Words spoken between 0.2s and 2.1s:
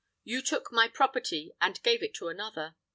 You took my property and gave